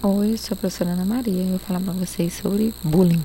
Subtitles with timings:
[0.00, 3.22] Oi, sou a professora Ana Maria e vou falar para vocês sobre bullying.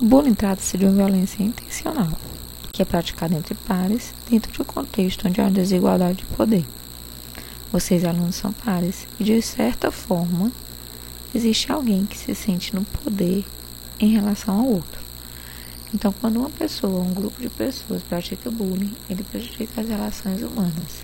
[0.00, 2.10] O bullying trata-se de uma violência intencional,
[2.72, 6.64] que é praticada entre pares dentro de um contexto onde há uma desigualdade de poder.
[7.72, 10.52] Vocês, alunos, são pares e, de certa forma,
[11.34, 13.44] existe alguém que se sente no poder
[13.98, 15.00] em relação ao outro.
[15.92, 21.02] Então, quando uma pessoa, um grupo de pessoas pratica bullying, ele prejudica as relações humanas.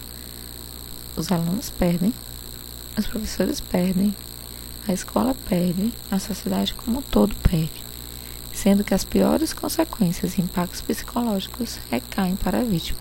[1.16, 2.12] Os alunos perdem
[2.96, 4.14] os professores perdem,
[4.86, 7.82] a escola perde, a sociedade como um todo perde,
[8.52, 12.98] sendo que as piores consequências e impactos psicológicos recaem para a vítima.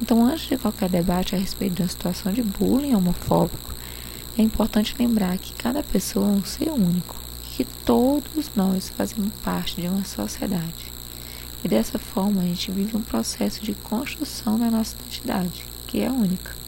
[0.00, 3.74] Então, antes de qualquer debate a respeito de uma situação de bullying homofóbico,
[4.38, 7.16] é importante lembrar que cada pessoa é um ser único
[7.56, 10.92] que todos nós fazemos parte de uma sociedade.
[11.64, 16.10] E dessa forma a gente vive um processo de construção da nossa identidade, que é
[16.10, 16.65] única.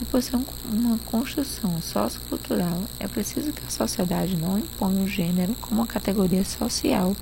[0.00, 5.54] E por ser uma construção sociocultural, é preciso que a sociedade não imponha o gênero
[5.60, 7.16] como uma categoria social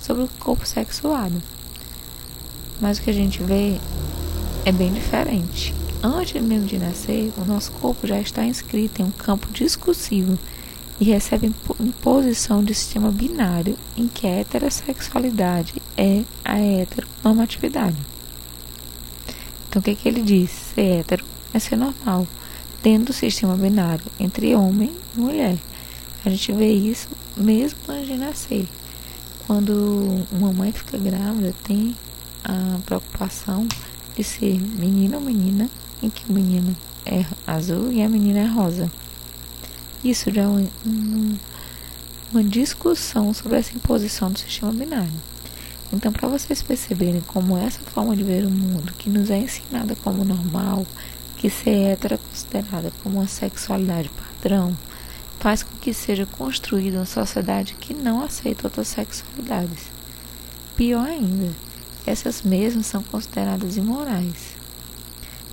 [0.00, 1.42] sobre o corpo sexuado.
[2.80, 3.78] Mas o que a gente vê
[4.64, 5.74] é bem diferente.
[6.02, 10.38] Antes mesmo de nascer, o nosso corpo já está inscrito em um campo discursivo
[11.00, 17.96] e recebe imposição de sistema binário em que a heterossexualidade é a heteronormatividade.
[19.68, 20.50] Então, o que, que ele diz?
[20.50, 22.26] Ser hétero é ser normal,
[22.82, 25.58] dentro do sistema binário entre homem e mulher.
[26.24, 28.68] A gente vê isso mesmo antes de nascer.
[29.46, 31.96] Quando uma mãe fica grávida, tem
[32.44, 33.66] a preocupação
[34.16, 35.70] de ser menino ou menina,
[36.02, 38.90] em que o menino é azul e a menina é rosa.
[40.04, 40.68] Isso já é uma,
[42.32, 45.10] uma discussão sobre essa imposição do sistema binário.
[45.92, 49.96] Então, para vocês perceberem como essa forma de ver o mundo, que nos é ensinada
[49.96, 50.86] como normal,
[51.38, 54.76] que ser hétero é considerada como uma sexualidade padrão
[55.38, 59.84] faz com que seja construída uma sociedade que não aceita outras sexualidades.
[60.76, 61.54] Pior ainda,
[62.04, 64.56] essas mesmas são consideradas imorais.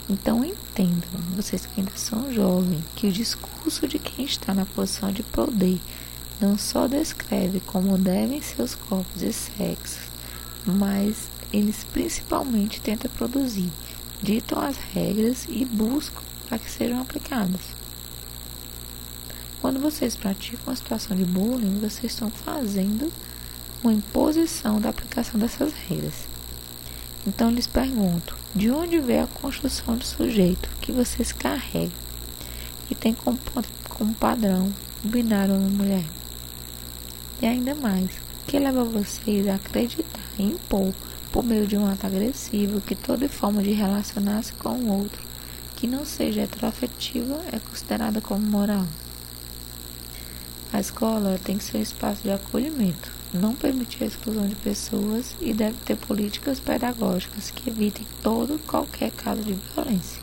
[0.10, 5.12] Então entendam, vocês que ainda são jovens, que o discurso de quem está na posição
[5.12, 5.80] de poder
[6.42, 10.00] não só descreve como devem ser os corpos e sexos,
[10.66, 13.72] mas eles principalmente tentam produzir
[14.22, 17.62] ditam as regras e buscam para que sejam aplicadas.
[19.62, 23.12] Quando vocês praticam uma situação de bullying, vocês estão fazendo
[23.84, 26.28] uma imposição da aplicação dessas regras.
[27.26, 31.98] Então lhes pergunto, de onde vem a construção do sujeito que vocês carregam
[32.90, 33.40] e tem como,
[33.90, 34.72] como padrão
[35.04, 36.06] o binário homem-mulher?
[37.42, 40.94] E ainda mais, o que leva vocês a acreditar e impor
[41.36, 45.22] por meio de um ato agressivo que toda forma de relacionar-se com o outro
[45.76, 48.86] que não seja heteroafetiva é considerada como moral.
[50.72, 55.36] A escola tem que ser um espaço de acolhimento, não permitir a exclusão de pessoas
[55.42, 60.22] e deve ter políticas pedagógicas que evitem todo qualquer caso de violência.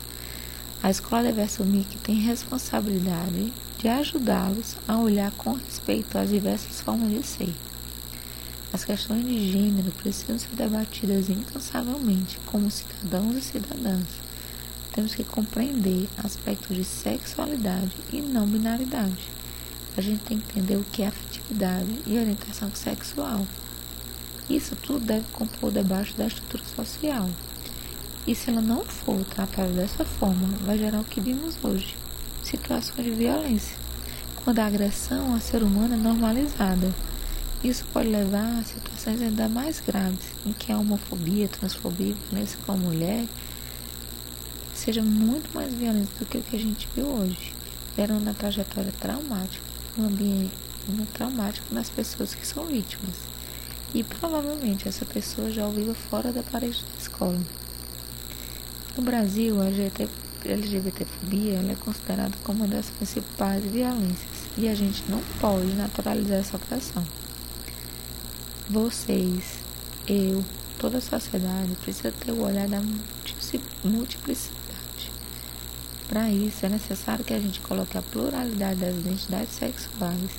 [0.81, 6.81] A escola deve assumir que tem responsabilidade de ajudá-los a olhar com respeito às diversas
[6.81, 7.53] formas de ser.
[8.73, 14.07] As questões de gênero precisam ser debatidas incansavelmente como cidadãos e cidadãs.
[14.91, 19.29] Temos que compreender aspectos de sexualidade e não binaridade.
[19.95, 23.45] A gente tem que entender o que é afetividade e orientação sexual.
[24.49, 27.29] Isso tudo deve compor debaixo da estrutura social.
[28.25, 31.95] E se ela não for tratada dessa forma, vai gerar o que vimos hoje:
[32.43, 33.77] situações de violência,
[34.43, 36.91] quando a agressão ao ser humano é normalizada
[37.63, 42.73] isso pode levar a situações ainda mais graves, em que a homofobia, transfobia, violência com
[42.73, 43.25] a mulher
[44.73, 47.53] seja muito mais violenta do que o que a gente viu hoje,
[47.95, 49.63] gerando uma trajetória traumática,
[49.97, 50.51] um ambiente
[51.13, 53.15] traumático nas pessoas que são vítimas.
[53.93, 57.39] E provavelmente essa pessoa já ouviu fora da parede da escola.
[58.97, 59.67] No Brasil, a
[60.45, 66.57] LGBTfobia é considerada como uma das principais violências e a gente não pode naturalizar essa
[66.57, 67.22] opressão.
[68.69, 69.57] Vocês,
[70.07, 70.41] eu,
[70.79, 72.81] toda a sociedade precisa ter o olhar da
[73.83, 75.11] multiplicidade.
[76.07, 80.31] Para isso, é necessário que a gente coloque a pluralidade das identidades sexuais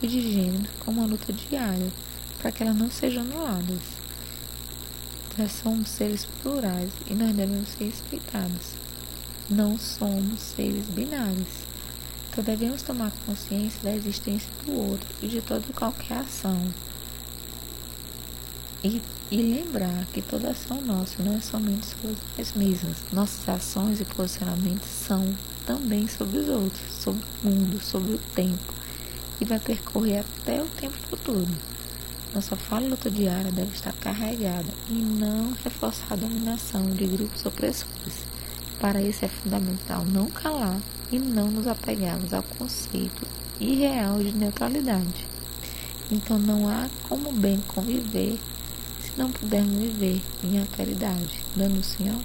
[0.00, 1.92] e de gênero como uma luta diária,
[2.38, 3.82] para que elas não sejam anuladas.
[5.36, 8.72] Nós somos seres plurais e nós devemos ser respeitados.
[9.50, 11.66] Não somos seres binários.
[12.30, 16.72] Então devemos tomar consciência da existência do outro e de toda qualquer ação
[18.86, 22.96] e, e lembrar que toda ação nossa não é somente sobre nós mesmos.
[23.12, 25.34] Nossas ações e posicionamentos são
[25.66, 28.72] também sobre os outros, sobre o mundo, sobre o tempo,
[29.40, 31.48] e vai percorrer até o tempo futuro.
[32.34, 38.26] Nossa fala luta diária deve estar carregada e não reforçar a dominação de grupos opressores.
[38.78, 40.80] Para isso é fundamental não calar
[41.10, 43.26] e não nos apegarmos ao conceito
[43.58, 45.26] irreal de neutralidade.
[46.10, 48.38] Então não há como bem conviver
[49.16, 52.20] não pudermos viver em alteridade, dando sim ao